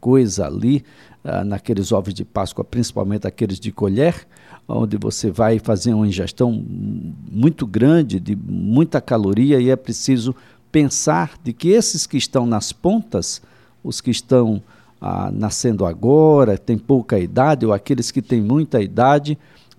coisa 0.00 0.46
ali, 0.46 0.84
ah, 1.22 1.44
naqueles 1.44 1.92
ovos 1.92 2.14
de 2.14 2.24
Páscoa, 2.24 2.64
principalmente 2.64 3.26
aqueles 3.26 3.60
de 3.60 3.70
colher, 3.70 4.26
onde 4.68 4.98
você 4.98 5.30
vai 5.30 5.58
fazer 5.58 5.94
uma 5.94 6.06
ingestão 6.06 6.52
muito 6.52 7.66
grande, 7.66 8.20
de 8.20 8.36
muita 8.36 9.00
caloria, 9.00 9.58
e 9.58 9.70
é 9.70 9.76
preciso 9.76 10.36
pensar 10.70 11.38
de 11.42 11.54
que 11.54 11.68
esses 11.68 12.06
que 12.06 12.18
estão 12.18 12.44
nas 12.44 12.70
pontas, 12.70 13.40
os 13.82 14.02
que 14.02 14.10
estão 14.10 14.62
ah, 15.00 15.30
nascendo 15.32 15.86
agora, 15.86 16.58
têm 16.58 16.76
pouca 16.76 17.18
idade, 17.18 17.64
ou 17.64 17.72
aqueles 17.72 18.10
que 18.10 18.20
têm 18.20 18.42
muita 18.42 18.82
idade, 18.82 19.38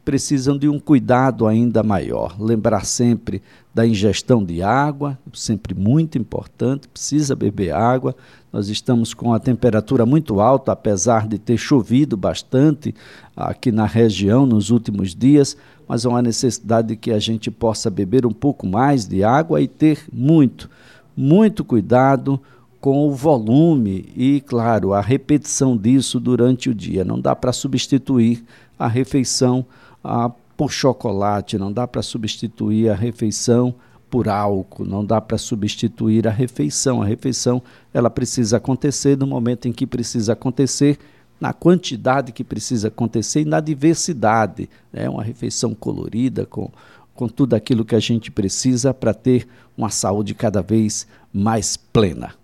precisam 0.10 0.58
de 0.58 0.68
um 0.68 0.80
cuidado 0.80 1.46
ainda 1.46 1.84
maior. 1.84 2.36
Lembrar 2.42 2.84
sempre 2.84 3.44
da 3.72 3.86
ingestão 3.86 4.44
de 4.44 4.60
água, 4.60 5.20
sempre 5.32 5.76
muito 5.76 6.18
importante, 6.18 6.88
precisa 6.88 7.36
beber 7.36 7.76
água. 7.76 8.16
Nós 8.52 8.70
estamos 8.70 9.14
com 9.14 9.36
a 9.36 9.40
temperatura 9.40 10.08
muito 10.08 10.42
alta, 10.42 10.72
apesar 10.72 11.28
de 11.28 11.38
ter 11.38 11.58
chovido 11.58 12.18
bastante 12.18 12.96
aqui 13.38 13.72
na 13.72 13.86
região 13.86 14.48
nos 14.48 14.72
últimos 14.72 15.14
dias, 15.14 15.56
mas 15.88 16.08
há 16.08 16.10
uma 16.10 16.24
necessidade 16.24 16.88
de 16.88 16.96
que 16.96 17.12
a 17.12 17.20
gente 17.20 17.52
possa 17.52 17.88
beber 17.88 18.26
um 18.26 18.34
pouco 18.34 18.66
mais 18.66 19.08
de 19.08 19.24
água 19.24 19.62
e 19.62 19.68
ter 19.68 20.08
muito, 20.12 20.72
muito 21.16 21.64
cuidado 21.64 22.42
com 22.82 23.08
o 23.08 23.14
volume 23.14 24.12
e, 24.18 24.42
claro, 24.42 24.92
a 24.92 25.02
repetição 25.02 25.78
disso 25.78 26.20
durante 26.20 26.68
o 26.68 26.74
dia. 26.74 27.06
Não 27.06 27.22
dá 27.22 27.36
para 27.36 27.54
substituir 27.54 28.44
a 28.80 28.88
refeição 28.88 29.64
ah, 30.04 30.32
por 30.56 30.72
chocolate, 30.72 31.58
não 31.58 31.72
dá 31.72 31.88
para 31.88 32.02
substituir 32.02 32.90
a 32.90 32.96
refeição 32.96 33.74
por 34.10 34.28
álcool, 34.28 34.86
não 34.86 35.06
dá 35.06 35.22
para 35.22 35.38
substituir 35.38 36.28
a 36.28 36.32
refeição. 36.32 37.02
A 37.02 37.06
refeição 37.06 37.62
ela 37.94 38.10
precisa 38.10 38.58
acontecer 38.58 39.18
no 39.18 39.28
momento 39.28 39.68
em 39.68 39.72
que 39.72 39.86
precisa 39.86 40.34
acontecer, 40.34 40.98
na 41.40 41.54
quantidade 41.54 42.32
que 42.32 42.44
precisa 42.44 42.90
acontecer 42.90 43.42
e 43.42 43.46
na 43.46 43.60
diversidade. 43.60 44.70
É 44.92 45.04
né? 45.04 45.10
uma 45.10 45.24
refeição 45.24 45.74
colorida 45.74 46.46
com, 46.46 46.70
com 47.14 47.28
tudo 47.28 47.54
aquilo 47.54 47.86
que 47.86 47.96
a 47.96 48.00
gente 48.00 48.32
precisa 48.32 48.94
para 48.94 49.14
ter 49.14 49.48
uma 49.78 49.90
saúde 49.90 50.34
cada 50.34 50.62
vez 50.62 51.08
mais 51.32 51.78
plena. 51.78 52.39